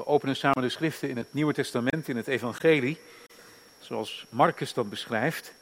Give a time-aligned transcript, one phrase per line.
[0.00, 3.00] We openen samen de schriften in het Nieuwe Testament, in het Evangelie,
[3.78, 5.52] zoals Marcus dat beschrijft.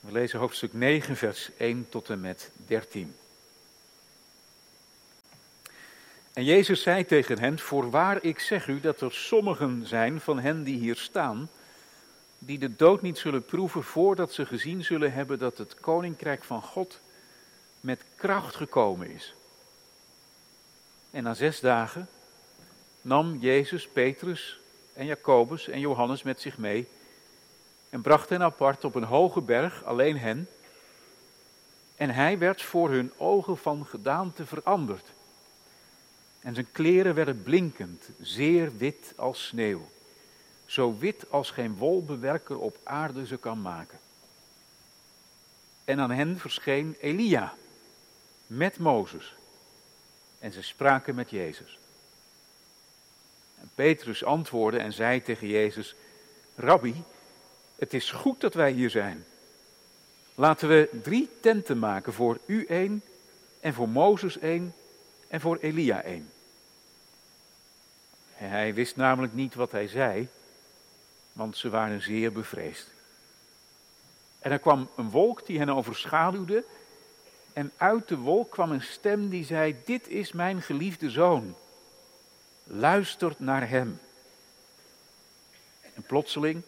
[0.00, 3.14] We lezen hoofdstuk 9, vers 1 tot en met 13.
[6.32, 10.64] En Jezus zei tegen hen: Voorwaar, ik zeg u dat er sommigen zijn van hen
[10.64, 11.50] die hier staan,
[12.38, 16.62] die de dood niet zullen proeven voordat ze gezien zullen hebben dat het koninkrijk van
[16.62, 17.00] God
[17.80, 19.34] met kracht gekomen is.
[21.10, 22.08] En na zes dagen
[23.08, 24.60] nam Jezus Petrus
[24.92, 26.88] en Jacobus en Johannes met zich mee
[27.90, 30.48] en bracht hen apart op een hoge berg, alleen hen.
[31.96, 35.06] En hij werd voor hun ogen van gedaante veranderd.
[36.40, 39.88] En zijn kleren werden blinkend, zeer wit als sneeuw.
[40.66, 43.98] Zo wit als geen wolbewerker op aarde ze kan maken.
[45.84, 47.54] En aan hen verscheen Elia
[48.46, 49.34] met Mozes.
[50.38, 51.78] En ze spraken met Jezus.
[53.74, 55.94] Petrus antwoordde en zei tegen Jezus:
[56.56, 57.02] Rabbi,
[57.76, 59.24] het is goed dat wij hier zijn.
[60.34, 63.02] Laten we drie tenten maken, voor u één,
[63.60, 64.74] en voor Mozes één,
[65.28, 66.30] en voor Elia één.
[68.32, 70.28] Hij wist namelijk niet wat hij zei,
[71.32, 72.86] want ze waren zeer bevreesd.
[74.38, 76.64] En er kwam een wolk die hen overschaduwde,
[77.52, 81.54] en uit de wolk kwam een stem die zei: Dit is mijn geliefde zoon.
[82.70, 84.00] Luistert naar hem.
[85.94, 86.62] En plotseling,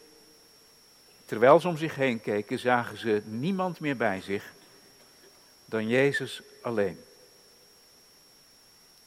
[1.25, 4.53] terwijl ze om zich heen keken, zagen ze niemand meer bij zich
[5.65, 7.01] dan Jezus alleen.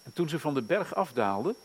[0.04, 1.56] En toen ze van de berg afdaalden,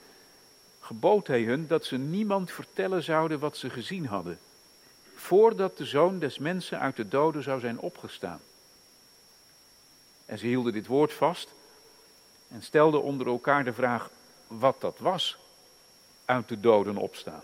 [0.80, 4.38] gebood hij hun dat ze niemand vertellen zouden wat ze gezien hadden,
[5.14, 8.40] voordat de zoon des mensen uit de doden zou zijn opgestaan.
[10.26, 11.48] En ze hielden dit woord vast
[12.48, 14.10] en stelden onder elkaar de vraag
[14.48, 15.38] wat dat was,
[16.24, 17.42] uit de doden opstaan.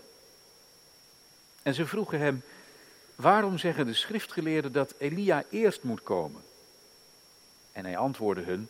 [1.63, 2.43] En ze vroegen hem,
[3.15, 6.41] waarom zeggen de schriftgeleerden dat Elia eerst moet komen?
[7.71, 8.69] En hij antwoordde hun,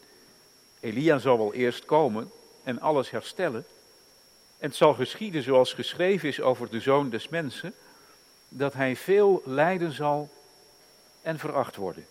[0.79, 2.31] Elia zal wel eerst komen
[2.63, 3.65] en alles herstellen.
[4.57, 7.73] En het zal geschieden zoals geschreven is over de zoon des mensen,
[8.49, 10.29] dat hij veel lijden zal
[11.21, 12.07] en veracht worden.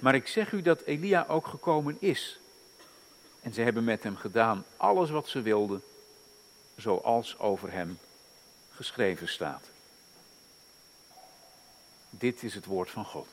[0.00, 2.38] Maar ik zeg u dat Elia ook gekomen is.
[3.44, 5.82] En ze hebben met hem gedaan alles wat ze wilden,
[6.76, 7.98] zoals over hem
[8.70, 9.68] geschreven staat.
[12.10, 13.26] Dit is het woord van God.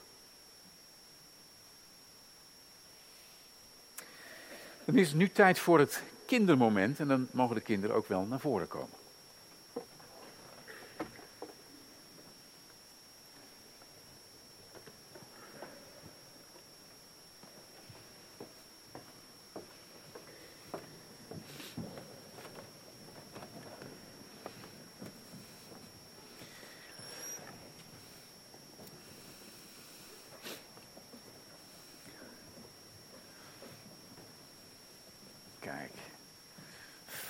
[4.86, 8.26] Dan is het nu tijd voor het kindermoment en dan mogen de kinderen ook wel
[8.26, 9.01] naar voren komen.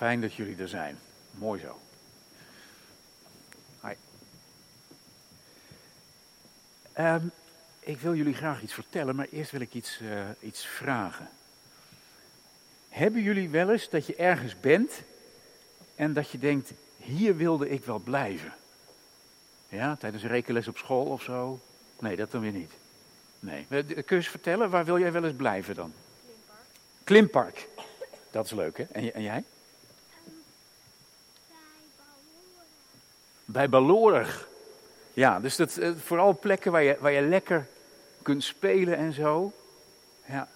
[0.01, 1.00] Fijn dat jullie er zijn.
[1.31, 1.79] Mooi zo.
[3.81, 3.94] Hi.
[6.94, 7.25] Ehm,
[7.79, 11.29] ik wil jullie graag iets vertellen, maar eerst wil ik iets, uh, iets vragen.
[12.89, 15.01] Hebben jullie wel eens dat je ergens bent
[15.95, 18.53] en dat je denkt, hier wilde ik wel blijven?
[19.69, 21.59] Ja, tijdens een rekenles op school of zo?
[22.00, 22.71] Nee, dat dan weer niet.
[23.39, 23.65] Nee.
[23.69, 25.94] Eh, kun je eens vertellen, waar wil jij wel eens blijven dan?
[27.03, 27.53] Klimpark.
[27.53, 27.68] Klimpark.
[28.31, 28.83] Dat is leuk, hè?
[28.83, 29.44] En, en jij?
[33.51, 34.48] Bij Balorig.
[35.13, 37.68] Ja, dus dat, eh, vooral plekken waar je, waar je lekker
[38.21, 39.53] kunt spelen en zo.
[40.25, 40.48] Ja.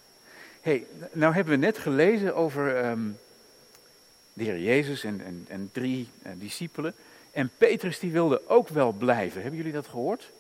[0.62, 3.10] hey, nou hebben we net gelezen over ehm,
[4.34, 6.94] de Heer Jezus en, en, en drie uh, discipelen.
[7.32, 9.42] En Petrus die wilde ook wel blijven.
[9.42, 10.32] Hebben jullie dat gehoord?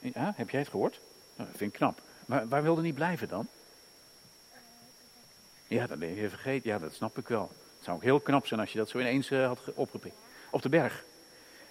[0.00, 1.00] Ja, heb jij het gehoord?
[1.36, 2.00] Nou, dat vind ik knap.
[2.26, 3.48] Maar waar wilde hij blijven dan?
[5.66, 6.70] Ja, dat ben je vergeten.
[6.70, 7.50] Ja, dat snap ik wel.
[7.76, 10.16] Het zou ook heel knap zijn als je dat zo ineens uh, had opgepikt.
[10.50, 11.04] Op de berg.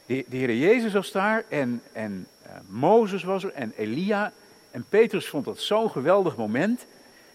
[0.09, 4.31] De, de Heer Jezus was daar en, en uh, Mozes was er en Elia.
[4.71, 6.85] En Petrus vond dat zo'n geweldig moment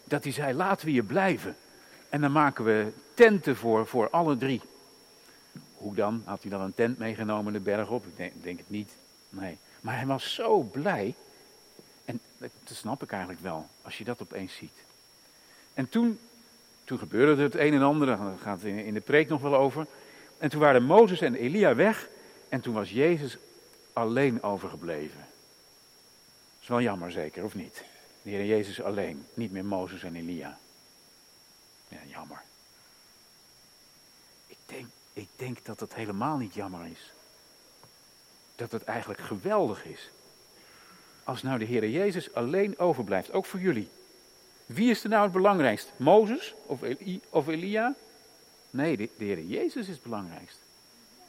[0.04, 1.56] dat hij zei, laten we hier blijven.
[2.08, 4.60] En dan maken we tenten voor, voor alle drie.
[5.76, 6.22] Hoe dan?
[6.24, 8.04] Had hij dan een tent meegenomen de berg op?
[8.16, 8.92] Ik denk, het niet.
[9.28, 9.58] Nee.
[9.80, 11.14] Maar hij was zo blij.
[12.04, 14.78] En dat snap ik eigenlijk wel, als je dat opeens ziet.
[15.74, 16.18] En toen,
[16.84, 19.86] toen gebeurde het een en ander, daar gaat het in de preek nog wel over.
[20.38, 22.08] En toen waren Mozes en Elia weg.
[22.54, 23.36] En toen was Jezus
[23.92, 25.18] alleen overgebleven.
[25.18, 27.84] Dat is wel jammer zeker, of niet?
[28.22, 30.58] De Heer Jezus alleen, niet meer Mozes en Elia.
[31.88, 32.42] Ja, jammer.
[34.46, 37.12] Ik denk, Ik denk dat het helemaal niet jammer is.
[38.56, 40.10] Dat het eigenlijk geweldig is.
[41.24, 43.88] Als nou de Heer Jezus alleen overblijft, ook voor jullie.
[44.66, 45.92] Wie is er nou het belangrijkst?
[45.96, 47.94] Mozes of, Eli of Elia?
[48.70, 50.63] Nee, de, de Heer Jezus is het belangrijkst.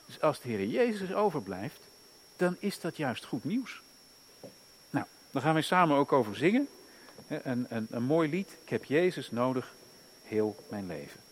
[0.05, 1.79] Dus als de Heer Jezus overblijft,
[2.35, 3.81] dan is dat juist goed nieuws.
[4.89, 6.67] Nou, dan gaan we samen ook over zingen.
[7.27, 8.57] Een, een, een mooi lied.
[8.61, 9.73] Ik heb Jezus nodig
[10.23, 11.23] heel mijn leven.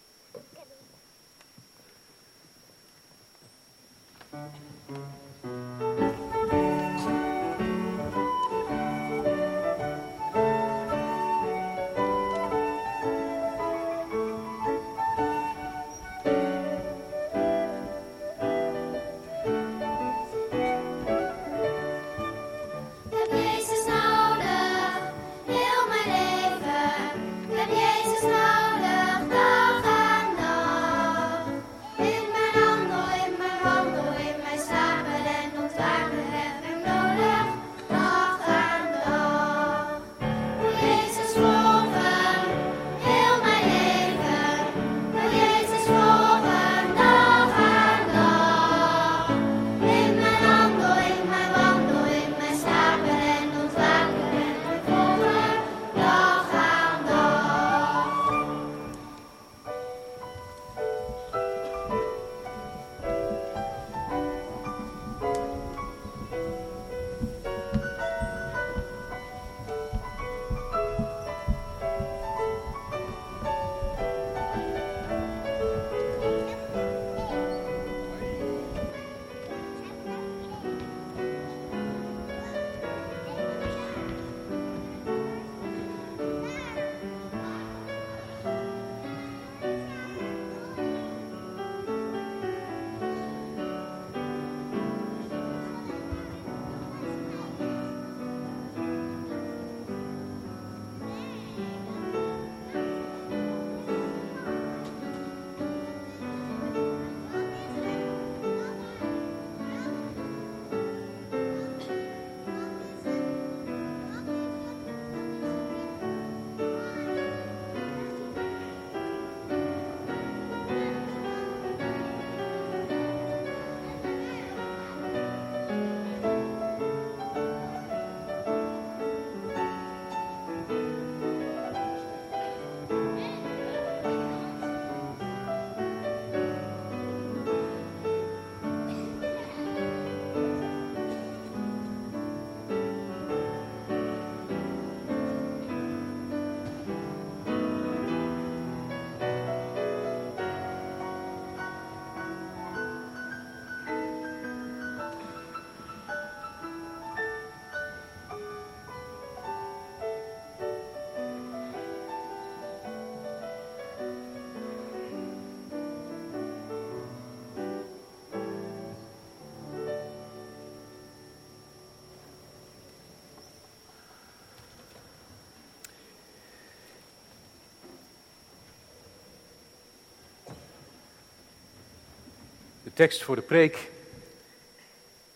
[182.94, 183.92] De tekst voor de preek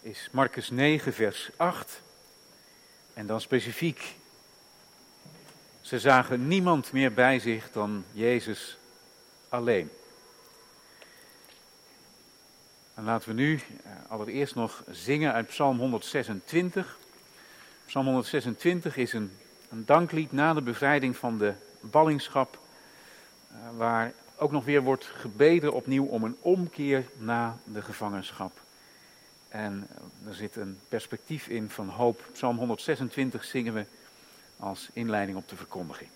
[0.02, 2.02] is Marcus 9, vers 8.
[3.14, 4.16] En dan specifiek.
[5.82, 8.78] Ze zagen niemand meer bij zich dan Jezus
[9.50, 9.90] alleen.
[12.94, 16.98] En laten we nu eh, allereerst nog zingen uit Psalm 126.
[17.86, 19.38] Psalm 126 is een,
[19.70, 22.60] een danklied na de bevrijding van de ballingschap,
[23.52, 28.60] eh, waar ook nog weer wordt gebeden opnieuw om een omkeer na de gevangenschap.
[29.50, 29.88] En
[30.28, 32.24] er zit een perspectief in van hoop.
[32.32, 33.86] Psalm 126 zingen we
[34.58, 36.10] als inleiding op de verkondiging.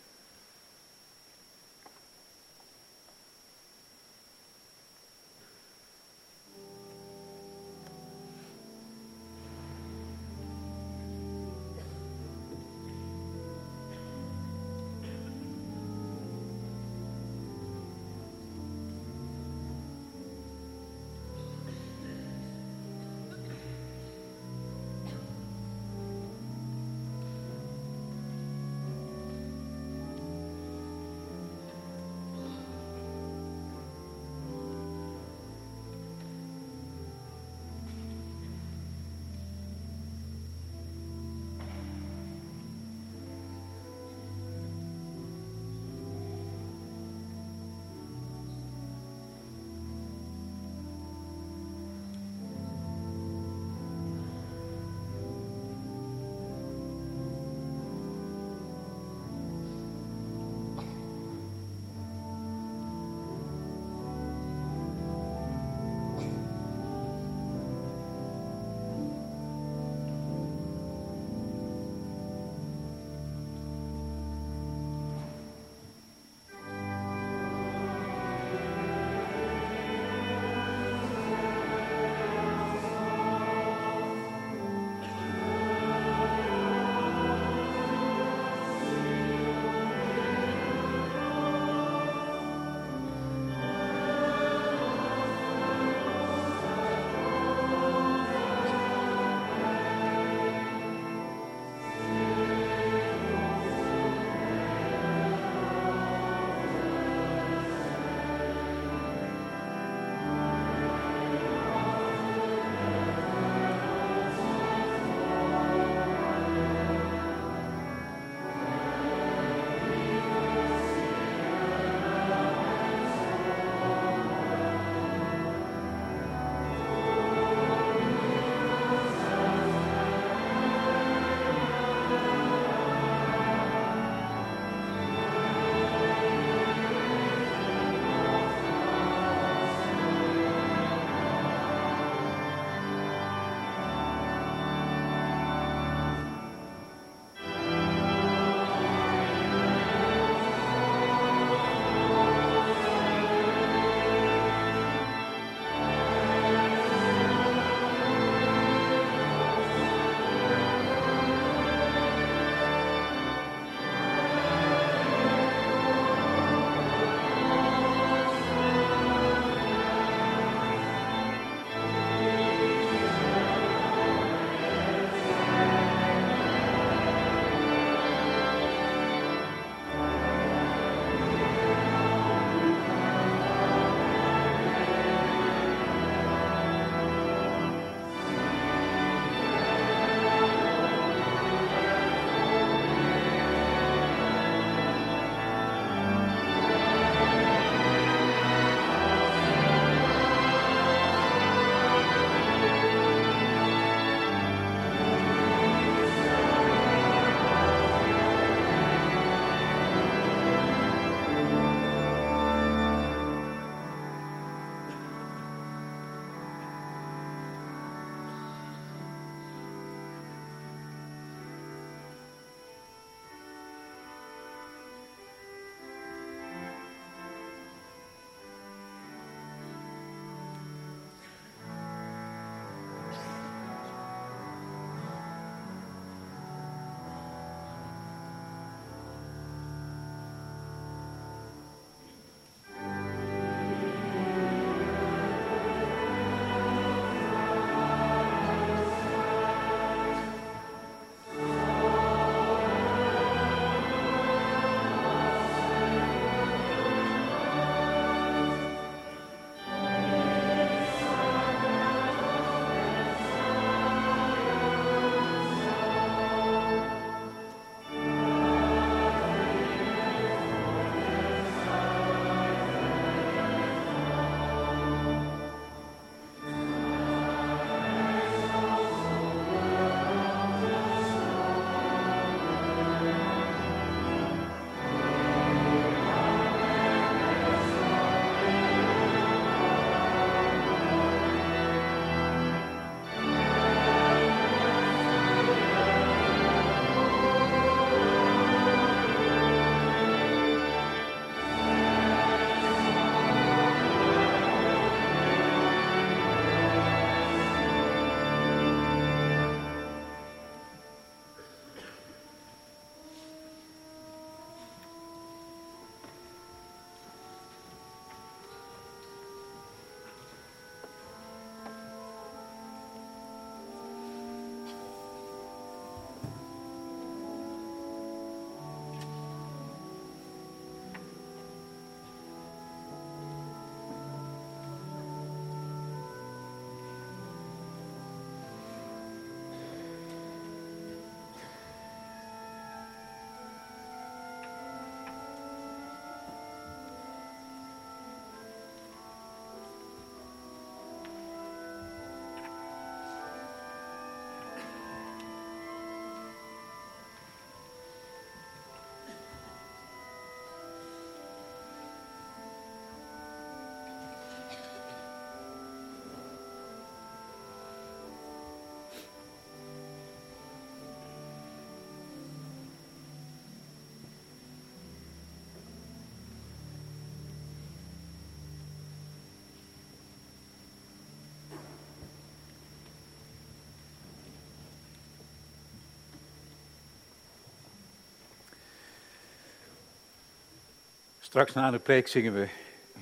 [391.32, 392.50] Straks na de preek zingen we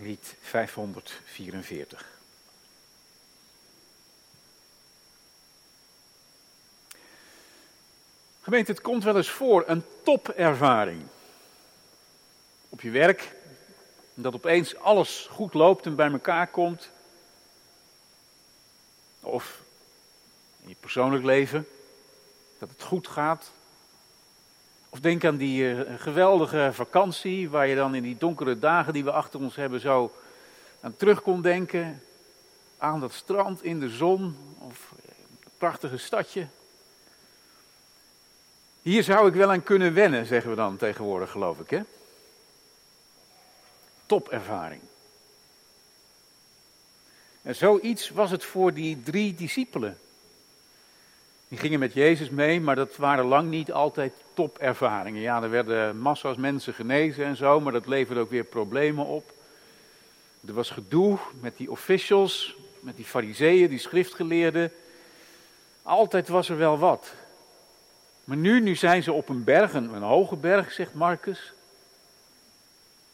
[0.01, 2.05] lied 544.
[8.41, 11.01] Gemeente, het komt wel eens voor, een topervaring.
[12.69, 13.35] Op je werk,
[14.13, 16.89] dat opeens alles goed loopt en bij elkaar komt.
[19.19, 19.61] Of
[20.61, 21.67] in je persoonlijk leven,
[22.59, 23.51] dat het goed gaat.
[24.99, 29.03] Of denk aan die uh, geweldige vakantie, waar je dan in die donkere dagen die
[29.03, 30.15] we achter ons hebben zo
[30.81, 32.03] aan terug kon denken.
[32.77, 36.47] Aan dat strand in de zon, of een prachtige stadje.
[38.81, 41.69] Hier zou ik wel aan kunnen wennen, zeggen we dan tegenwoordig, geloof ik.
[41.69, 41.81] Hè?
[44.05, 44.81] Topervaring.
[47.41, 49.97] En zoiets was het voor die drie discipelen.
[51.49, 55.21] Die gingen met Jezus mee, maar dat waren lang niet altijd topervaringen.
[55.21, 59.33] Ja, er werden massa's mensen genezen en zo, maar dat leverde ook weer problemen op.
[60.47, 64.71] Er was gedoe met die officials, met die fariseeën, die schriftgeleerden.
[65.81, 67.13] Altijd was er wel wat.
[68.23, 71.53] Maar nu, nu zijn ze op een berg, een, een hoge berg, zegt Marcus.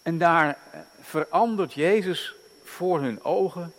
[0.01, 0.57] En daar
[1.01, 3.73] verandert Jezus voor hun ogen.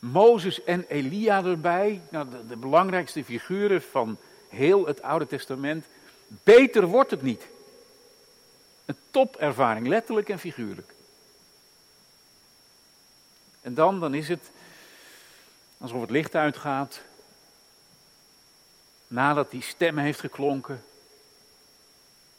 [0.00, 4.16] Mozes en Elia erbij, nou, de, de belangrijkste figuren van
[4.48, 5.86] heel het Oude Testament.
[6.26, 7.46] Beter wordt het niet.
[8.84, 10.92] Een topervaring, letterlijk en figuurlijk.
[13.60, 14.50] En dan, dan is het
[15.78, 17.00] alsof het licht uitgaat.
[19.06, 20.84] Nadat die stem heeft geklonken.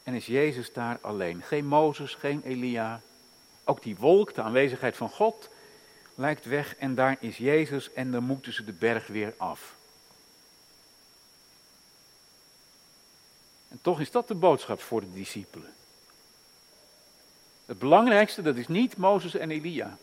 [0.02, 1.42] En is Jezus daar alleen.
[1.42, 3.00] Geen Mozes, geen Elia.
[3.64, 5.48] Ook die wolk, de aanwezigheid van God,
[6.22, 6.76] lijkt weg.
[6.76, 9.74] En daar is Jezus en dan moeten ze de berg weer af.
[13.68, 15.74] En toch is dat de boodschap voor de discipelen.
[17.64, 19.96] Het belangrijkste, dat is niet Mozes en Elia.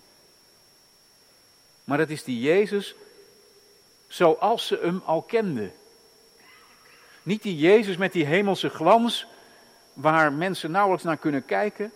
[1.84, 2.96] Maar dat is die Jezus
[4.08, 5.72] zoals ze hem al kenden.
[7.24, 9.28] Niet die Jezus met die hemelse glans,
[9.94, 11.92] waar mensen nauwelijks naar kunnen kijken.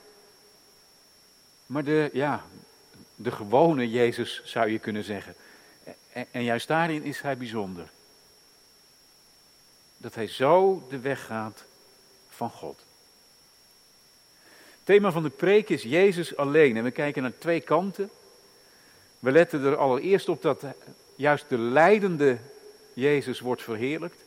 [1.66, 2.44] Maar de, ja,
[3.24, 5.36] de gewone Jezus zou je kunnen zeggen.
[6.32, 7.90] En, juist daarin is hij bijzonder.
[9.98, 11.64] Dat hij zo de weg gaat
[12.30, 12.80] van God.
[14.44, 16.78] Het thema van de preek is Jezus alleen.
[16.78, 18.10] En we kijken naar twee kanten.
[19.20, 20.64] We letten er allereerst op dat
[21.16, 22.38] juist de leidende
[22.94, 24.24] Jezus wordt verheerlijkt.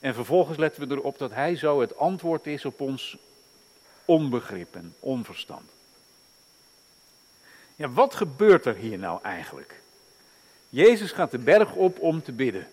[0.00, 3.16] En vervolgens letten we erop dat Hij zo het antwoord is op ons
[4.04, 5.73] onbegrip en onverstand.
[7.76, 9.80] Ja, wat gebeurt er hier nou eigenlijk?
[10.68, 12.66] Jezus gaat de berg op om te bidden.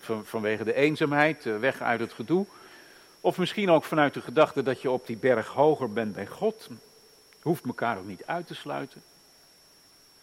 [0.00, 2.46] Van, vanwege de eenzaamheid, weg uit het gedoe.
[3.20, 6.68] Of misschien ook vanuit de gedachte dat je op die berg hoger bent bij God.
[7.42, 9.02] Hoeft elkaar ook niet uit te sluiten.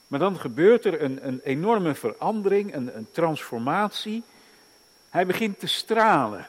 [0.07, 4.23] Maar dan gebeurt er een, een enorme verandering, een, een transformatie.
[5.09, 6.47] Hij begint te stralen.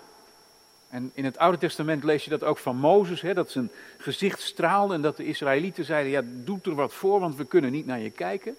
[0.88, 4.40] En in het Oude Testament lees je dat ook van Mozes, hè, dat zijn gezicht
[4.40, 7.86] straalde en dat de Israëlieten zeiden, ja, doe er wat voor, want we kunnen niet
[7.86, 8.56] naar je kijken.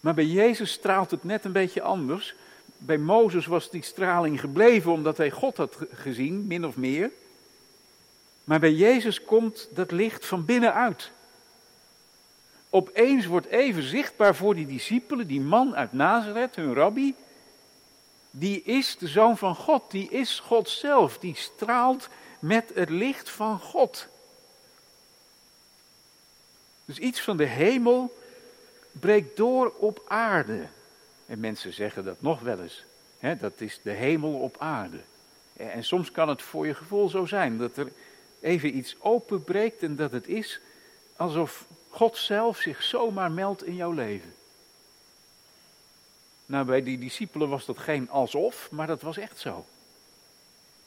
[0.00, 2.34] Maar bij Jezus straalt het net een beetje anders.
[2.76, 7.10] Bij Mozes was die straling gebleven omdat hij God had gezien, min of meer.
[8.44, 11.10] Maar bij Jezus komt dat licht van binnenuit.
[12.70, 17.14] Opeens wordt even zichtbaar voor die discipelen, die man uit Nazareth, hun rabbi,
[18.38, 23.30] die is de zoon van God, die is God zelf, die straalt met het licht
[23.30, 24.06] van God.
[26.84, 28.16] Dus iets van de hemel
[28.92, 30.66] breekt door op aarde.
[31.26, 32.84] En mensen zeggen dat nog wel eens.
[33.18, 35.00] Hè, dat is de hemel op aarde.
[35.56, 37.92] En soms kan het voor je gevoel zo zijn dat er
[38.40, 40.60] even iets openbreekt en dat het is
[41.16, 44.34] alsof God zelf zich zomaar meldt in jouw leven.
[46.48, 49.66] Nou, bij die discipelen was dat geen alsof, maar dat was echt zo.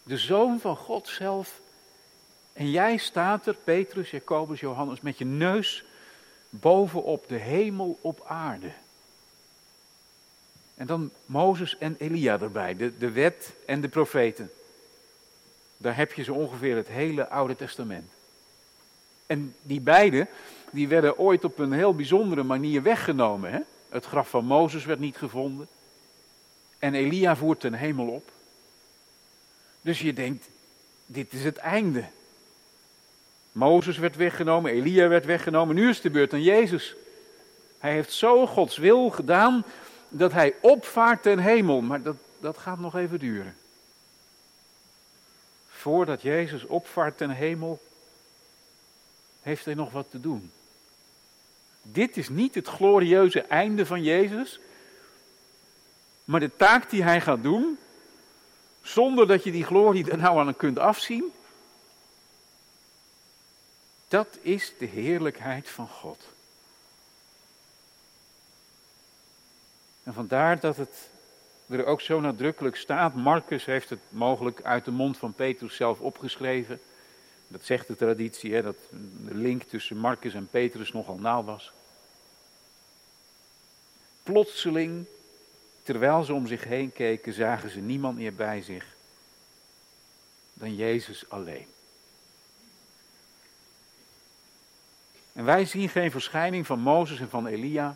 [0.04, 1.60] De zoon van God zelf.
[2.54, 5.84] En jij staat er, Petrus, Jacobus, Johannes, met je neus
[6.50, 8.72] bovenop de hemel op aarde.
[10.76, 14.52] En dan Mozes en Elia erbij, de, de wet en de profeten.
[15.78, 18.12] Daar heb je zo ongeveer het hele Oude Testament.
[19.26, 20.28] En die beiden,
[20.72, 23.52] die werden ooit op een heel bijzondere manier weggenomen.
[23.52, 23.60] Hè?
[23.92, 25.68] Het graf van Mozes werd niet gevonden.
[26.80, 28.32] En Elia voert ten hemel op.
[29.82, 30.50] Dus je denkt,
[31.06, 32.06] dit is het einde.
[33.52, 36.96] Mozes werd weggenomen, Elia werd weggenomen, nu is de beurt aan Jezus.
[37.80, 39.64] Hij heeft zo Gods wil gedaan
[40.10, 43.56] dat hij opvaart ten hemel, maar dat, dat gaat nog even duren.
[45.68, 47.82] Voordat Jezus opvaart ten hemel,
[49.42, 50.52] heeft hij nog wat te doen.
[51.82, 54.60] Dit is niet het glorieuze einde van Jezus,
[56.24, 57.78] maar de taak die hij gaat doen,
[58.82, 61.32] zonder dat je die glorie er nou aan kunt afzien,
[64.08, 66.24] dat is de heerlijkheid van God.
[70.04, 71.10] En vandaar dat het
[71.70, 73.16] er ook zo nadrukkelijk staat.
[73.16, 76.82] Marcus heeft het mogelijk uit de mond van Petrus zelf opgeschreven.
[77.52, 78.78] Dat zegt de traditie, hè, dat
[79.26, 81.72] de link tussen Marcus en Petrus nogal nauw was.
[84.24, 85.06] Plotseling,
[85.84, 88.86] terwijl ze om zich heen keken, zagen ze niemand meer bij zich
[90.54, 91.66] dan Jezus alleen.
[95.34, 97.96] En wij zien geen verschijning van Mozes en van Elia.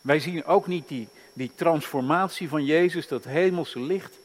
[0.00, 4.18] Wij zien ook niet die, die transformatie van Jezus, dat hemelse licht.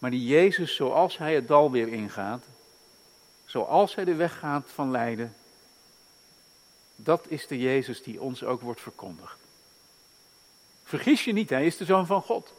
[0.00, 2.44] Maar die Jezus, zoals hij het dal weer ingaat,
[3.44, 5.34] zoals hij de weg gaat van lijden,
[6.96, 9.38] dat is de Jezus die ons ook wordt verkondigd.
[10.84, 12.52] Vergis je niet, hij is de zoon van God.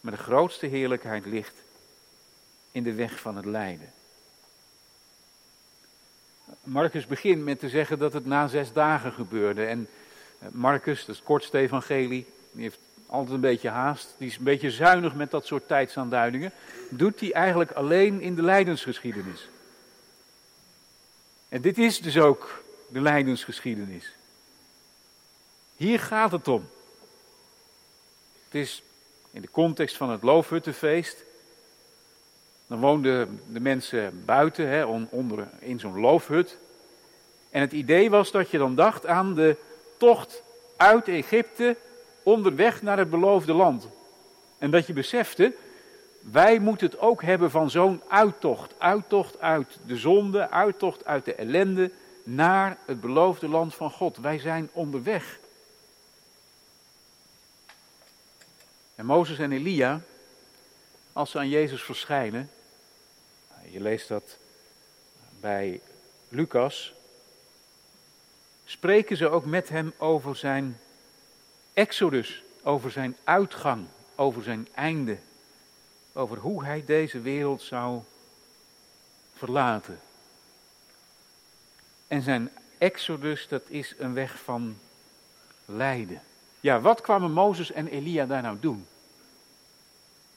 [0.00, 1.54] Maar de grootste heerlijkheid ligt
[2.70, 3.92] in de weg van het lijden.
[6.62, 9.64] Marcus begint met te zeggen dat het na zes dagen gebeurde.
[9.64, 9.88] En
[10.38, 12.78] eh, Marcus, dat is het kortste evangelie, die heeft
[13.12, 14.14] altijd een beetje haast.
[14.18, 16.52] Die is een beetje zuinig met dat soort tijdsaanduidingen.
[16.88, 19.48] Doet hij eigenlijk alleen in de lijdensgeschiedenis.
[21.48, 24.12] En dit is dus ook de lijdensgeschiedenis.
[25.76, 26.68] Hier gaat het om.
[28.44, 28.82] Het is
[29.30, 31.24] in de context van het loofhuttenfeest.
[32.66, 36.58] Dan woonden de mensen buiten, hè, onder, in zo'n loofhut.
[37.50, 39.56] En het idee was dat je dan dacht aan de
[39.96, 40.42] tocht
[40.76, 41.76] uit Egypte
[42.22, 43.88] onderweg naar het beloofde land.
[44.58, 45.52] En dat je besefte,
[46.20, 48.74] wij moeten het ook hebben van zo'n uittocht.
[48.78, 51.90] Uittocht uit de zonde, uittocht uit de ellende
[52.22, 54.16] naar het beloofde land van God.
[54.16, 55.38] Wij zijn onderweg.
[58.94, 60.00] En Mozes en Elia,
[61.12, 62.50] als ze aan Jezus verschijnen,
[63.70, 64.36] je leest dat
[65.40, 65.80] bij
[66.28, 66.94] Lucas,
[68.64, 70.80] spreken ze ook met hem over zijn
[71.72, 75.18] exodus, over zijn uitgang, over zijn einde,
[76.12, 78.00] over hoe hij deze wereld zou
[79.34, 80.00] verlaten.
[82.08, 84.78] En zijn exodus, dat is een weg van
[85.64, 86.22] lijden.
[86.60, 88.86] Ja, wat kwamen Mozes en Elia daar nou doen?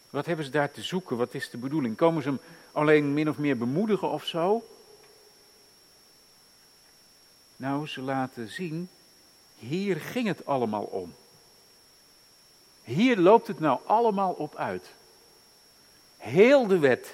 [0.09, 1.17] Wat hebben ze daar te zoeken?
[1.17, 1.95] Wat is de bedoeling?
[1.95, 2.39] Komen ze hem
[2.71, 4.67] alleen min of meer bemoedigen of zo?
[7.55, 8.89] Nou, ze laten zien,
[9.55, 11.15] hier ging het allemaal om.
[12.85, 14.93] Hier loopt het nou allemaal op uit.
[16.17, 17.13] Heel de wet.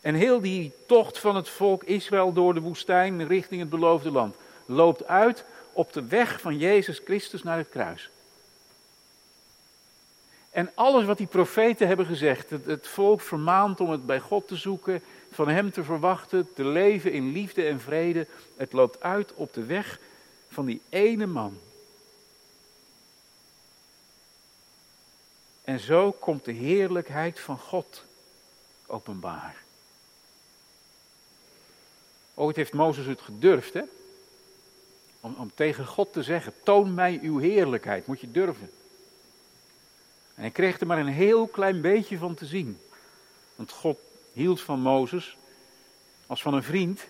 [0.00, 4.34] En heel die tocht van het volk Israël door de woestijn richting het beloofde land
[4.66, 8.10] loopt uit op de weg van Jezus Christus naar het kruis.
[10.50, 14.56] En alles wat die profeten hebben gezegd, het, volk vermaant om het bij God te
[14.56, 18.26] zoeken, van Hem te verwachten, te leven in liefde en vrede,
[18.56, 19.98] het loopt uit op de weg
[20.48, 21.58] van die ene man.
[25.68, 28.04] En zo komt de heerlijkheid van God
[28.86, 29.62] openbaar.
[32.34, 33.82] Ooit heeft Mozes het gedurfd, hè?
[35.20, 38.70] Om, om tegen God te zeggen, toon mij uw heerlijkheid, moet je durven.
[40.34, 42.80] En hij kreeg er maar een heel klein beetje van te zien.
[43.54, 43.98] Want God
[44.32, 45.36] hield van Mozes
[46.26, 47.00] als van een vriend.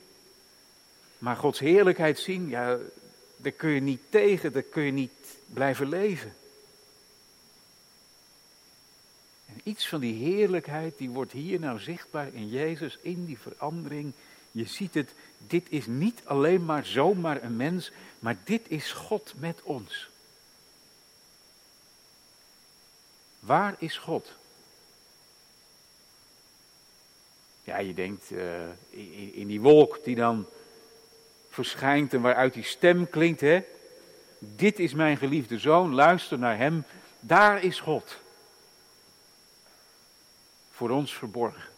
[1.18, 2.76] Maar Gods heerlijkheid zien, ja,
[3.36, 6.36] daar kun je niet tegen, daar kun je niet blijven leven.
[9.48, 14.12] En iets van die heerlijkheid, die wordt hier nou zichtbaar in Jezus, in die verandering.
[14.50, 15.12] Je ziet het,
[15.46, 20.08] dit is niet alleen maar zomaar een mens, maar dit is God met ons.
[23.40, 24.32] Waar is God?
[27.64, 30.46] Ja, je denkt uh, in, in, die wolk die dan
[31.50, 33.62] verschijnt en waaruit die stem klinkt, hè?
[34.38, 36.84] Dit is mijn geliefde zoon, luister naar hem.
[37.20, 38.18] Daar is God.
[40.78, 41.70] Voor ons verborgen.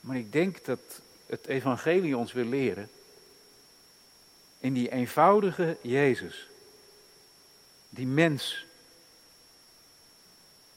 [0.00, 2.90] Maar ik denk dat het evangelie ons wil leren
[4.58, 6.48] in die eenvoudige Jezus
[7.88, 8.66] die mens.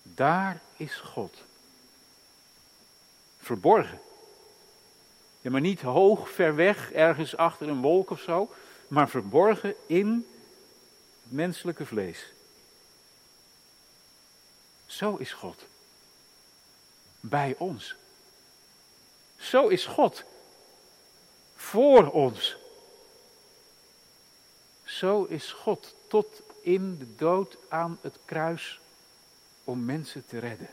[0.02, 1.44] Daar is God.
[3.38, 4.02] Verborgen.
[5.42, 8.54] Ja, maar niet hoog, ver weg, ergens achter een wolk of zo,
[8.88, 10.28] maar verborgen in
[11.24, 12.33] het menselijke vlees.
[14.86, 15.65] Zo is God.
[17.19, 17.96] Bij ons.
[19.38, 20.24] Zo is God.
[21.56, 22.58] Voor ons.
[24.84, 28.80] Zo is God tot in de dood aan het kruis
[29.63, 30.69] om mensen te redden.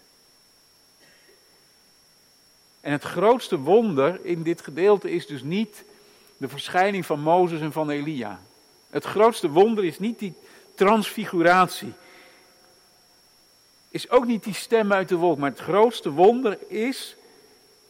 [2.81, 5.85] En het grootste wonder in dit gedeelte is dus niet
[6.37, 8.41] de verschijning van Mozes en van Elia.
[8.91, 10.35] Het grootste wonder is niet die
[10.75, 11.93] transfiguratie.
[13.91, 17.17] Is ook niet die stem uit de wolk, maar het grootste wonder is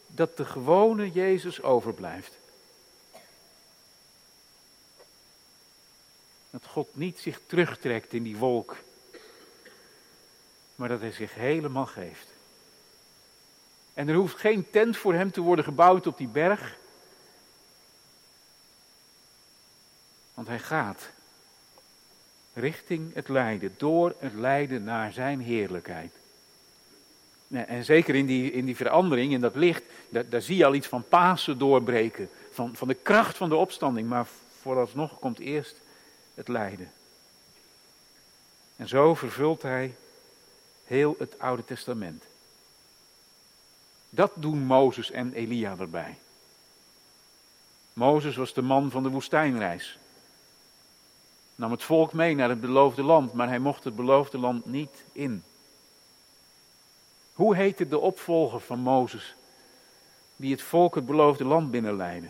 [0.07, 2.39] dat de gewone Jezus overblijft.
[6.51, 8.77] Dat God niet zich terugtrekt in die wolk,
[10.75, 12.29] maar dat hij zich helemaal geeft.
[13.95, 16.77] En er hoeft geen tent voor hem te worden gebouwd op die berg.
[20.35, 21.11] Want hij gaat
[22.53, 26.13] richting het lijden, door het lijden naar zijn heerlijkheid.
[27.49, 30.75] En zeker in die, in die verandering, in dat licht, daar, daar zie je al
[30.75, 32.31] iets van Pasen doorbreken.
[32.51, 34.09] Van, van de kracht van de opstanding.
[34.09, 34.27] Maar
[34.61, 35.77] vooralsnog komt eerst
[36.35, 36.91] het lijden.
[38.77, 39.95] En zo vervult hij
[40.85, 42.25] heel het Oude Testament.
[44.11, 46.19] Dat doen Mozes en Elia erbij.
[47.93, 49.99] Mozes was de man van de woestijnreis.
[51.61, 55.05] Nam het volk mee naar het beloofde land, maar hij mocht het beloofde land niet
[55.13, 55.45] in.
[57.33, 59.35] Hoe heette de opvolger van Mozes,
[60.37, 62.29] die het volk het beloofde land binnenleidde?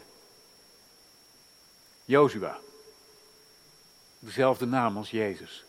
[2.05, 2.59] Jozua.
[4.19, 5.65] Dezelfde naam als Jezus.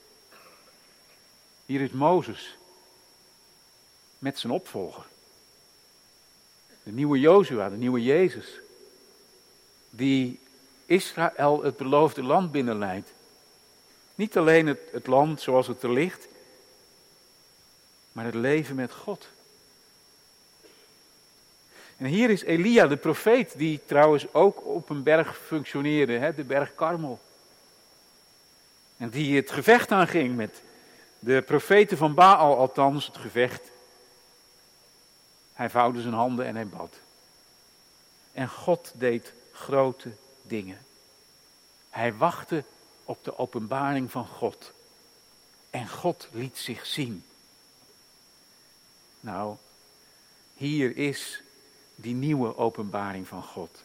[1.65, 2.57] Hier is Mozes
[4.19, 5.05] met zijn opvolger.
[6.83, 8.59] De nieuwe Jozua, de nieuwe Jezus.
[9.89, 10.39] Die
[10.85, 13.11] Israël het beloofde land binnenleidt.
[14.21, 16.27] Niet alleen het, het land zoals het er ligt,
[18.11, 19.27] maar het leven met God.
[21.97, 26.43] En hier is Elia, de profeet, die trouwens ook op een berg functioneerde, hè, de
[26.43, 27.19] berg Karmel.
[28.97, 30.61] En die het gevecht aanging met
[31.19, 33.69] de profeten van Baal, althans het gevecht.
[35.53, 36.99] Hij vouwde zijn handen en hij bad.
[38.33, 40.77] En God deed grote dingen.
[41.89, 42.63] Hij wachtte
[43.11, 44.71] op de openbaring van God.
[45.69, 47.23] En God liet zich zien.
[49.19, 49.55] Nou,
[50.53, 51.41] hier is
[51.95, 53.83] die nieuwe openbaring van God.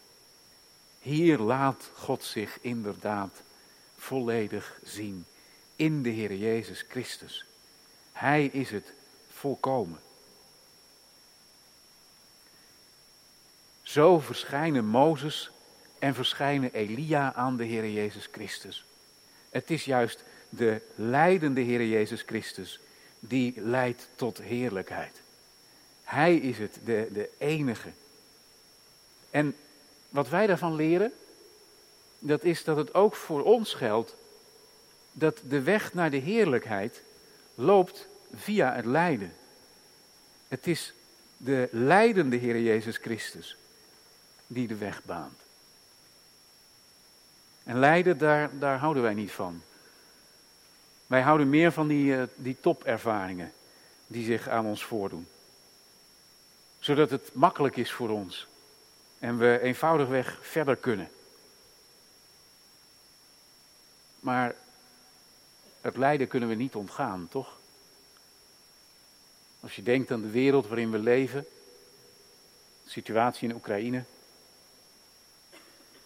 [0.98, 3.42] Hier laat God zich inderdaad
[3.96, 5.26] volledig zien
[5.76, 7.44] in de Heer Jezus Christus.
[8.12, 8.92] Hij is het
[9.30, 10.00] volkomen.
[13.82, 15.50] Zo verschijnen Mozes
[15.98, 18.84] en verschijnen Elia aan de Heer Jezus Christus.
[19.56, 22.80] Het is juist de leidende Heer Jezus Christus
[23.18, 25.20] die leidt tot heerlijkheid.
[26.04, 27.88] Hij is het, de, de enige.
[29.30, 29.56] En
[30.08, 31.12] wat wij daarvan leren,
[32.18, 34.14] dat is dat het ook voor ons geldt
[35.12, 37.02] dat de weg naar de heerlijkheid
[37.54, 39.32] loopt via het lijden.
[40.48, 40.92] Het is
[41.36, 43.56] de leidende Heer Jezus Christus
[44.46, 45.45] die de weg baant.
[47.66, 49.62] En lijden, daar, daar houden wij niet van.
[51.06, 53.52] Wij houden meer van die, uh, die topervaringen
[54.06, 55.28] die zich aan ons voordoen.
[56.78, 58.46] Zodat het makkelijk is voor ons
[59.18, 61.10] en we eenvoudigweg verder kunnen.
[64.20, 64.54] Maar
[65.80, 67.58] het lijden kunnen we niet ontgaan, toch?
[69.60, 71.46] Als je denkt aan de wereld waarin we leven,
[72.84, 74.04] de situatie in Oekraïne,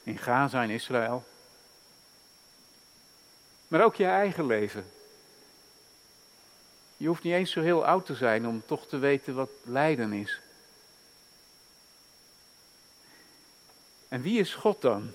[0.02, 1.24] in Gaza en Israël,
[3.70, 4.84] maar ook je eigen leven.
[6.96, 10.12] Je hoeft niet eens zo heel oud te zijn om toch te weten wat lijden
[10.12, 10.40] is.
[14.08, 15.10] En wie is God dan?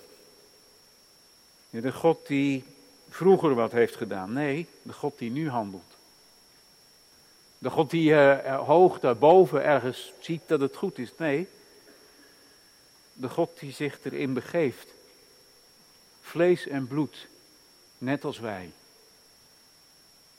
[1.70, 2.64] De God die
[3.10, 4.34] vroeger wat heeft gedaan.
[4.34, 5.96] Nee, de God die nu handelt.
[7.58, 11.12] De God die uh, hoog daarboven ergens ziet dat het goed is.
[11.18, 11.48] Nee,
[13.14, 14.88] de God die zich erin begeeft.
[16.22, 17.28] Vlees en bloed
[18.06, 18.72] net als wij,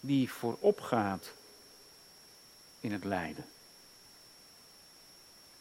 [0.00, 1.32] die voorop gaat
[2.80, 3.44] in het lijden.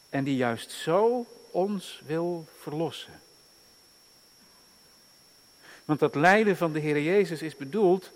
[0.08, 3.20] En die juist zo ons wil verlossen.
[5.84, 8.10] Want dat lijden van de Heer Jezus is bedoeld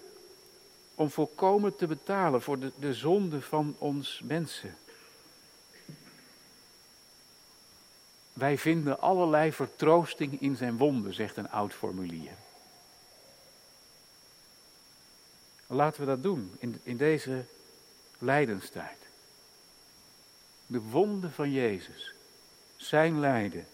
[0.94, 4.76] om volkomen te betalen voor de, de zonde van ons mensen.
[8.33, 12.33] Wij vinden allerlei vertroosting in zijn wonden, zegt een oud formulier.
[15.72, 17.44] Laten we dat doen in, in deze
[18.18, 18.98] lijdenstijd.
[20.66, 22.14] De wonden van Jezus.
[22.76, 23.66] Zijn lijden.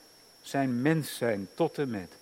[0.42, 2.12] Zijn mens zijn tot en met.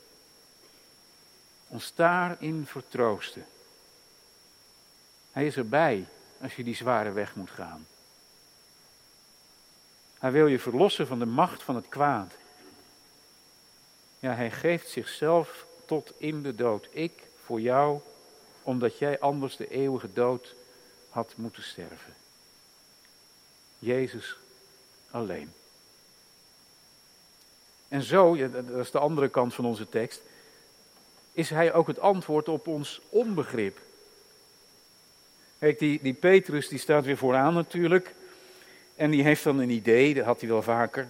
[1.69, 3.47] Ons daarin vertroosten.
[5.33, 6.07] Hij is erbij
[6.41, 7.87] als je die zware weg moet gaan.
[10.19, 12.35] Hij wil je verlossen van de macht van het kwaad.
[14.19, 16.89] Ja, hij geeft zichzelf tot in de dood.
[16.91, 17.13] Ik
[17.45, 18.01] voor jou,
[18.65, 20.55] omdat jij anders de eeuwige dood
[21.11, 22.15] had moeten sterven.
[23.79, 24.37] Jezus
[25.11, 25.53] alleen.
[27.89, 30.23] En zo, dat is de andere kant van onze tekst,
[31.33, 33.79] is hij ook het antwoord op ons onbegrip.
[35.59, 38.15] Kijk, die, die Petrus die staat weer vooraan natuurlijk.
[38.97, 41.09] En die heeft dan een idee, dat had hij wel vaker.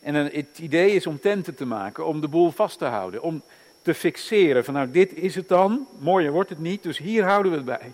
[0.00, 3.42] En het idee is om tenten te maken, om de boel vast te houden, om
[3.86, 7.50] te fixeren van nou dit is het dan, mooier wordt het niet, dus hier houden
[7.50, 7.92] we het bij.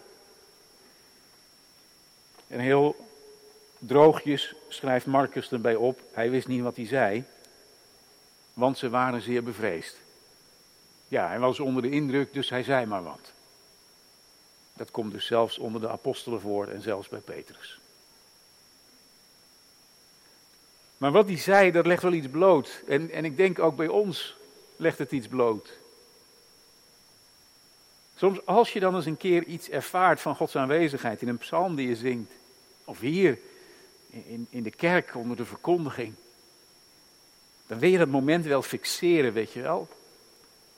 [2.46, 2.96] En heel
[3.78, 7.24] droogjes schrijft Marcus erbij op, hij wist niet wat hij zei,
[8.54, 10.00] want ze waren zeer bevreesd.
[11.08, 13.32] Ja, hij was onder de indruk, dus hij zei maar wat.
[14.74, 17.78] Dat komt dus zelfs onder de apostelen voor en zelfs bij Petrus.
[20.98, 22.82] Maar wat hij zei, dat legt wel iets bloot.
[22.86, 24.36] En, en ik denk ook bij ons
[24.76, 25.80] legt het iets bloot.
[28.22, 31.74] Soms als je dan eens een keer iets ervaart van Gods aanwezigheid in een psalm
[31.74, 32.32] die je zingt,
[32.84, 33.38] of hier
[34.10, 36.14] in, in de kerk onder de verkondiging,
[37.66, 39.88] dan wil je dat moment wel fixeren, weet je wel.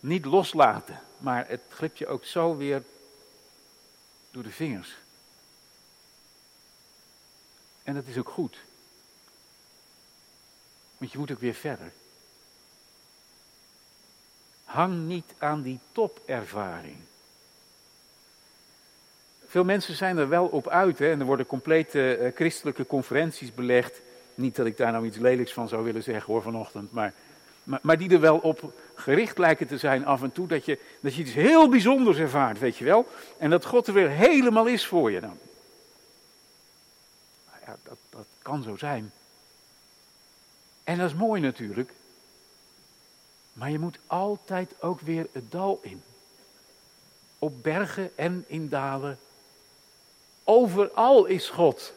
[0.01, 2.83] Niet loslaten, maar het glipt je ook zo weer
[4.31, 4.97] door de vingers.
[7.83, 8.59] En dat is ook goed.
[10.99, 11.93] Want je moet ook weer verder.
[14.65, 16.97] Hang niet aan die topervaring.
[19.55, 23.55] Veel mensen zijn er wel op uit hè, en er worden complete uh, christelijke conferenties
[23.55, 24.01] belegd.
[24.35, 27.13] Niet dat ik daar nou iets lelijks van zou willen zeggen hoor vanochtend, maar,
[27.63, 30.47] maar, maar, die er wel op gericht lijken te zijn af en toe.
[30.47, 33.07] Dat je, dat je iets heel bijzonders ervaart, weet je wel.
[33.39, 35.39] En dat God er weer helemaal is voor je dan.
[37.51, 39.13] Nou ja, dat, dat kan zo zijn.
[40.85, 41.93] En dat is mooi natuurlijk.
[43.53, 46.03] Maar je moet altijd ook weer het dal in.
[47.39, 49.19] Op bergen en in dalen.
[50.45, 51.93] Overal is God.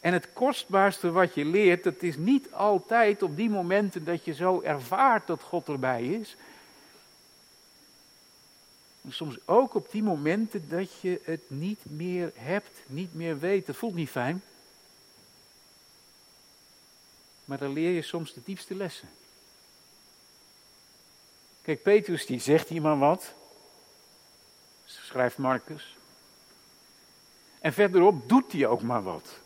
[0.00, 4.34] En het kostbaarste wat je leert, dat is niet altijd op die momenten dat je
[4.34, 6.36] zo ervaart dat God erbij is.
[9.08, 13.66] Soms ook op die momenten dat je het niet meer hebt, niet meer weet.
[13.66, 14.42] Dat voelt niet fijn.
[17.44, 19.08] Maar dan leer je soms de diepste lessen.
[21.62, 23.34] Kijk, Petrus die zegt hier maar wat.
[25.02, 25.96] Schrijft Marcus.
[27.60, 29.38] En verderop doet hij ook maar wat.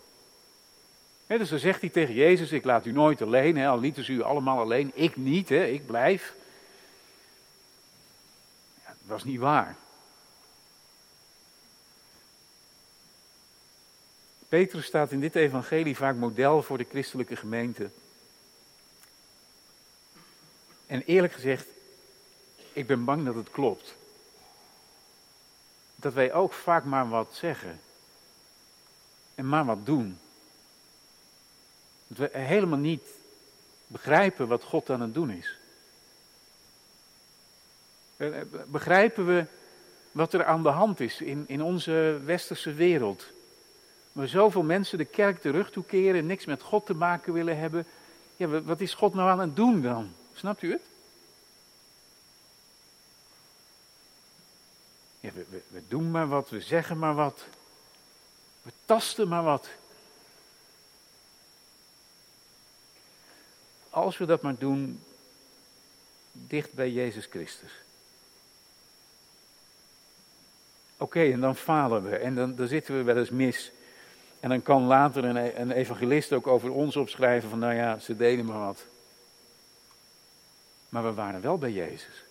[1.27, 4.13] dus dan zegt hij tegen Jezus, ik laat u nooit alleen, he, al lieten ze
[4.13, 6.35] u allemaal alleen, ik niet, he, ik blijf.
[8.85, 9.77] Ja, dat was niet waar.
[14.49, 17.91] Petrus staat in dit evangelie vaak model voor de christelijke gemeente.
[20.87, 21.67] En eerlijk gezegd,
[22.73, 23.98] ik ben bang dat het klopt.
[26.01, 27.81] Dat wij ook vaak maar wat zeggen.
[29.35, 30.19] En maar wat doen.
[32.07, 33.03] Dat we helemaal niet
[33.87, 35.59] begrijpen wat God aan het doen is.
[38.17, 39.47] Eh, eh, begrijpen we
[40.13, 43.27] wat er aan de hand is in, in onze westerse wereld?
[44.13, 47.59] Waar zoveel mensen de kerk de rug toekeren en niks met God te maken willen
[47.59, 47.87] hebben.
[48.37, 50.13] Ja, wat is God nou aan het doen dan?
[50.33, 50.83] Snapt u het?
[55.21, 55.31] Ja,
[55.79, 57.45] we, doen maar wat, we zeggen maar wat.
[58.63, 59.69] We tasten maar wat.
[63.91, 65.03] Als we dat maar doen,
[66.33, 67.73] dicht bij Jezus Christus.
[70.97, 73.71] Oké, en dan falen we en dan, dan zitten we wel eens mis.
[74.41, 78.17] En dan kan later een, een evangelist ook over ons opschrijven van, nou ja, ze
[78.17, 78.85] deden maar wat.
[80.89, 82.28] Maar we waren wel bij Jezus.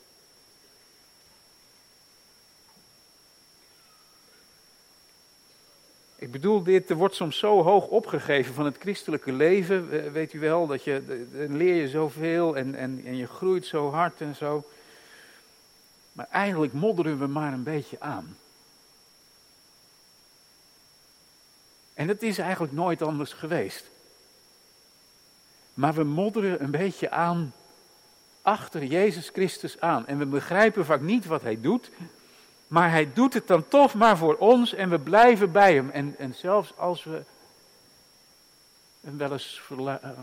[6.27, 10.11] Ik bedoel, dit er wordt soms zo hoog opgegeven van het christelijke leven.
[10.11, 14.21] Weet u wel, dat je, leer je zoveel en, en, en je groeit zo hard
[14.21, 14.63] en zo.
[16.11, 18.37] Maar eigenlijk modderen we maar een beetje aan.
[21.93, 23.85] En het is eigenlijk nooit anders geweest.
[25.73, 27.53] Maar we modderen een beetje aan
[28.41, 30.07] achter Jezus Christus aan.
[30.07, 31.89] En we begrijpen vaak niet wat hij doet.
[32.67, 35.89] Maar hij doet het dan toch maar voor ons en we blijven bij hem.
[35.89, 37.23] En, en zelfs als we
[39.01, 39.61] hem wel eens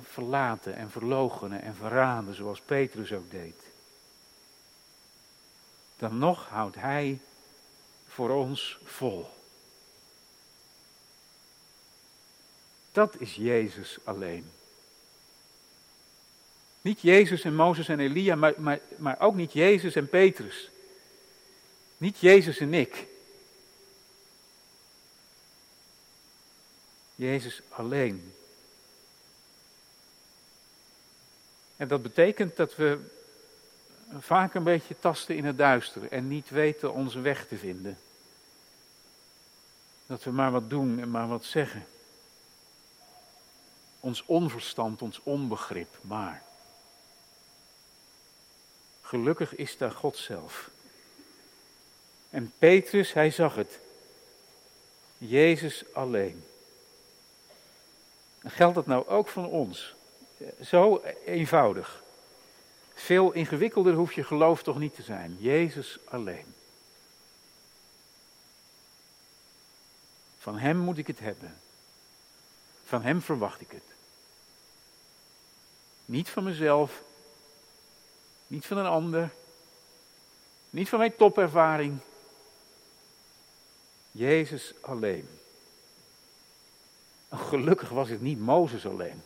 [0.03, 3.63] verlaten en verlogenen en verraden, zoals Petrus ook deed.
[5.97, 7.19] Dan nog houdt hij
[8.07, 9.31] voor ons vol.
[12.93, 14.51] Dat is Jezus alleen.
[16.81, 20.71] Niet Jezus en Mozes en Elia, maar, maar ook niet Jezus en Petrus.
[22.05, 23.07] Niet Jezus en ik.
[27.15, 28.35] Jezus alleen.
[31.77, 33.01] En dat betekent dat we
[34.19, 37.99] vaak een beetje tasten in het duister en niet weten onze weg te vinden.
[40.07, 41.87] Dat we maar wat doen en maar wat zeggen.
[44.01, 46.43] Ons onverstand, ons onbegrip, maar.
[49.01, 50.73] Gelukkig is daar God zelf.
[52.35, 53.79] En Petrus, hij zag het.
[55.19, 56.45] Jezus alleen.
[58.39, 59.95] En geldt dat nou ook van ons?
[60.63, 62.03] Zo eenvoudig.
[62.95, 65.37] Veel ingewikkelder hoef je geloof toch niet te zijn.
[65.41, 66.55] Jezus alleen.
[70.39, 71.61] Van Hem moet ik het hebben.
[72.85, 73.95] Van Hem verwacht ik het.
[76.05, 77.03] Niet van mezelf.
[78.47, 79.31] Niet van een ander.
[80.71, 82.01] Niet van mijn topervaring.
[84.17, 85.29] Jezus alleen.
[87.31, 89.23] gelukkig was het niet Mozes alleen.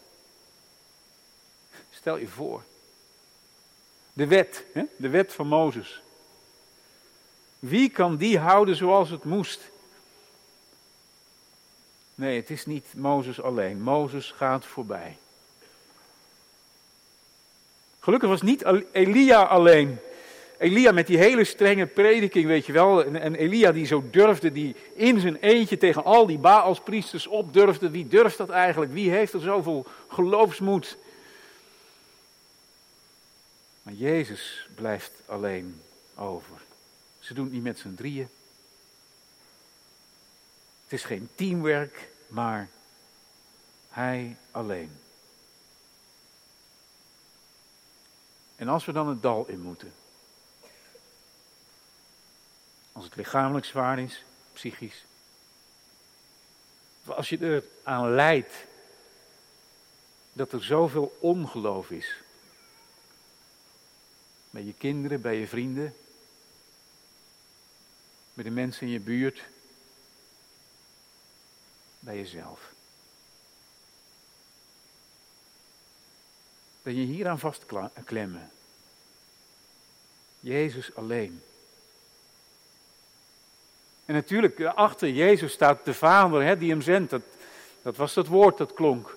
[1.91, 2.63] Stel je voor.
[4.13, 4.83] De wet, hè?
[4.97, 6.03] de wet van Mozes.
[7.59, 9.61] Wie kan die houden zoals het moest?
[12.15, 13.81] Nee, het is niet Mozes alleen.
[13.81, 15.19] Mozes gaat voorbij.
[18.01, 19.99] Gelukkig was niet Elia alleen.
[20.59, 23.05] Elia met die hele strenge prediking, weet je wel.
[23.05, 27.53] En, en, Elia die zo durfde, die in zijn eentje tegen al die Baalspriesters op
[27.53, 27.91] durfde.
[27.91, 28.93] Wie durft dat eigenlijk?
[28.93, 30.97] Wie heeft er zoveel geloofsmoed?
[33.83, 35.81] Maar Jezus blijft alleen
[36.15, 36.57] over.
[37.19, 38.29] Ze doen niet met z'n drieën.
[40.83, 42.69] Het is geen teamwerk, maar
[43.89, 44.91] hij alleen.
[48.57, 49.93] En als we dan het dal in moeten,
[52.99, 55.05] als het lichamelijk zwaar is, psychisch,
[57.05, 58.55] als je er aan leidt
[60.33, 62.15] dat er zoveel ongeloof is,
[64.51, 65.97] bij je kinderen, bij je vrienden,
[68.35, 69.45] bij de mensen in je buurt,
[71.99, 72.73] bij jezelf.
[76.83, 78.51] Dat je hier aan vastklemmen.
[80.41, 81.43] Jezus alleen.
[84.09, 87.11] En natuurlijk, achter Jezus staat de Vader hè, die hem zendt.
[87.11, 87.23] Dat,
[87.83, 89.17] dat was dat woord dat klonk.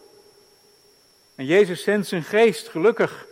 [1.35, 3.25] En Jezus zendt zijn geest, gelukkig.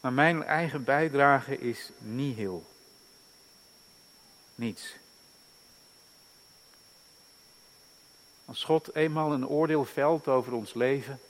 [0.00, 2.66] Maar mijn eigen bijdrage is nihil.
[4.54, 4.96] Niets.
[8.44, 11.20] Als God eenmaal een oordeel velt over ons leven,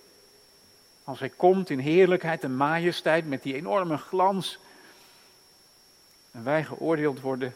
[1.04, 4.58] als Hij komt in heerlijkheid en majesteit met die enorme glans,
[6.38, 7.54] en wij geoordeeld worden,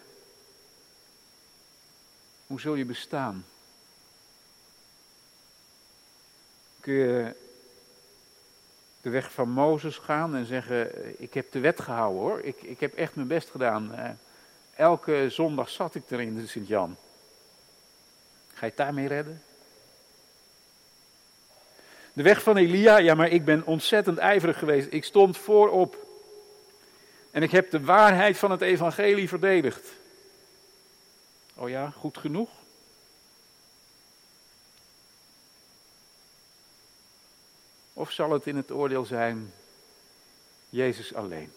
[2.46, 3.44] hoe zul je bestaan?
[6.80, 7.34] Kun je
[9.00, 10.90] de weg van Mozes gaan en zeggen:
[11.22, 13.94] Ik heb de wet gehouden hoor, ik, ik heb echt mijn best gedaan.
[13.94, 14.10] Eh,
[14.74, 16.96] elke zondag zat ik er in Sint-Jan.
[18.48, 19.42] Ga je het daarmee redden?
[22.12, 24.88] De weg van Elia, ja, maar ik ben ontzettend ijverig geweest.
[24.90, 26.11] Ik stond voorop.
[27.32, 29.86] En ik heb de waarheid van het evangelie verdedigd.
[31.54, 32.50] Oh ja, goed genoeg?
[37.92, 39.52] Of zal het in het oordeel zijn
[40.68, 41.52] Jezus alleen?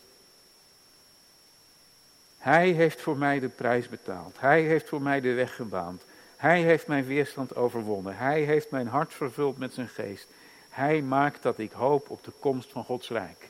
[2.37, 4.39] Hij heeft voor mij de prijs betaald.
[4.39, 6.03] Hij heeft voor mij de weg gebaand.
[6.35, 8.17] Hij heeft mijn weerstand overwonnen.
[8.17, 10.27] Hij heeft mijn hart vervuld met zijn geest.
[10.69, 13.49] Hij maakt dat ik hoop op de komst van Gods Rijk.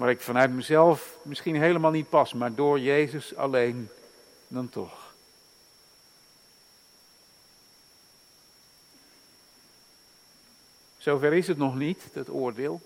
[0.00, 3.88] Waar ik vanuit mezelf misschien helemaal niet pas, maar door Jezus alleen
[4.48, 5.14] dan toch.
[10.98, 12.80] Zover is het nog niet, dat oordeel.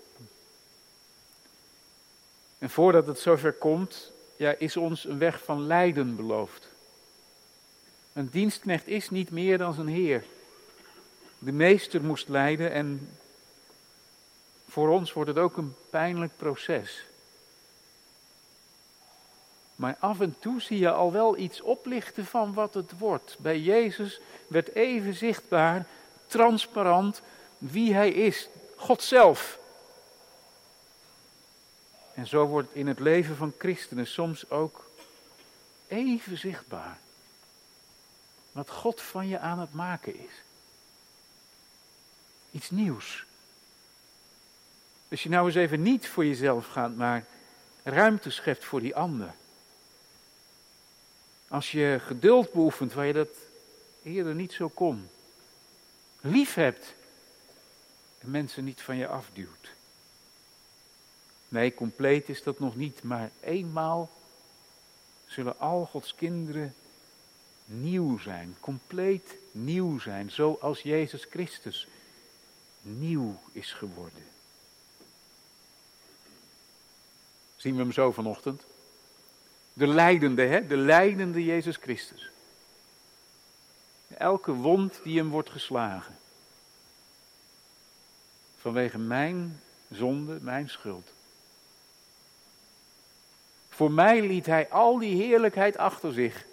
[2.57, 6.67] En voordat het zover komt, ja, is ons een weg van lijden beloofd.
[8.13, 10.23] Een dienstknecht is niet meer dan zijn heer.
[11.39, 13.09] De meester moest lijden en
[14.67, 17.05] voor ons wordt het ook een pijnlijk proces.
[19.75, 23.35] Maar af en toe zie je al wel iets oplichten van wat het wordt.
[23.39, 25.85] Bij Jezus werd even zichtbaar,
[26.27, 27.21] transparant,
[27.57, 28.47] wie Hij is.
[28.75, 29.59] God zelf.
[32.13, 34.89] En zo wordt in het leven van christenen soms ook
[35.87, 36.97] even zichtbaar
[38.51, 40.31] wat God van je aan het maken is.
[42.51, 43.24] Iets nieuws.
[45.09, 47.25] Als je nou eens even niet voor jezelf gaat, maar
[47.83, 49.33] ruimte schept voor die ander.
[51.47, 53.29] Als je geduld beoefent waar je dat
[54.03, 55.09] eerder niet zo kon.
[56.21, 56.93] Lief hebt
[58.19, 59.73] en mensen niet van je afduwt.
[61.47, 64.09] Nee, compleet is dat nog niet, maar eenmaal
[65.25, 66.75] zullen al Gods kinderen
[67.65, 71.87] nieuw zijn, compleet nieuw zijn, zoals Jezus Christus
[72.81, 74.34] nieuw is geworden.
[77.65, 78.63] Zien we hem zo vanochtend?
[79.73, 80.67] De leidende, hè?
[80.67, 82.29] De leidende Jezus Christus.
[84.17, 86.17] Elke wond die hem wordt geslagen.
[88.57, 89.61] Vanwege mijn
[89.91, 91.11] zonde, mijn schuld.
[93.69, 96.45] Voor mij liet hij al die heerlijkheid achter zich.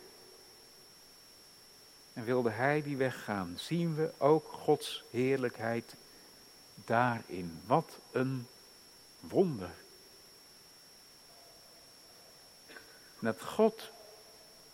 [2.12, 5.94] En wilde hij die weggaan, zien we ook Gods heerlijkheid
[6.84, 7.60] daarin.
[7.66, 8.46] Wat een
[9.20, 9.80] wonder.
[13.22, 13.90] Dat God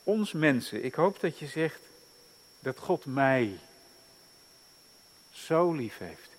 [0.02, 1.80] ons mensen, ik hoop dat je zegt
[2.60, 3.58] dat God mij
[5.30, 6.30] zo lief heeft.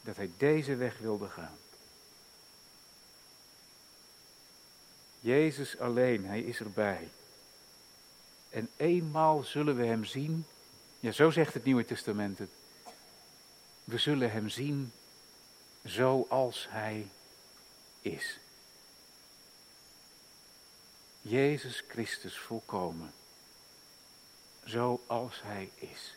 [0.00, 1.56] Dat hij deze weg wilde gaan.
[5.20, 7.08] Jezus alleen, hij is erbij.
[8.50, 10.46] En eenmaal zullen we hem zien.
[11.00, 12.50] Ja, zo zegt het Nieuwe Testament het.
[13.84, 14.92] We zullen hem zien
[15.84, 17.08] zoals hij
[18.00, 18.38] is.
[21.26, 23.12] Jezus Christus volkomen.
[24.64, 26.14] Zoals hij is.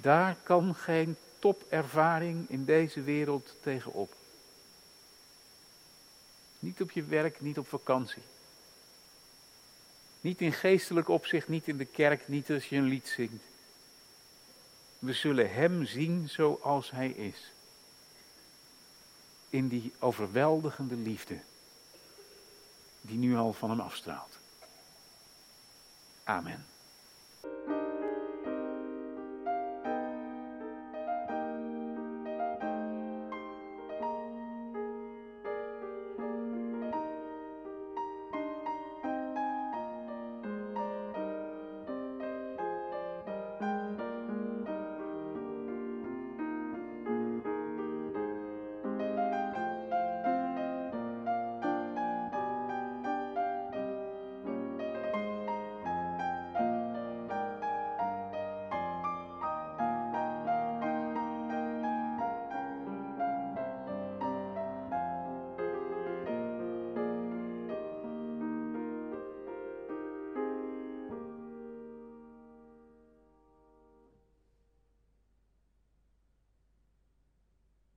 [0.00, 4.14] Daar kan geen topervaring in deze wereld tegenop.
[6.58, 8.22] Niet op je werk, niet op vakantie.
[10.20, 13.44] Niet in geestelijk opzicht, niet in de kerk, niet als je een lied zingt.
[14.98, 17.52] We zullen Hem zien zoals Hij is.
[19.50, 21.40] In die overweldigende liefde
[23.06, 24.38] die nu al van Hem afstraalt.
[26.24, 26.64] Amen.